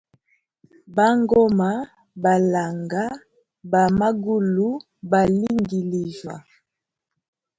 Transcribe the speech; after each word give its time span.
Bangoma 0.95 1.71
balanga, 2.23 3.03
ba 3.71 3.83
magulu 3.99 4.67
balingilijya. 5.11 6.33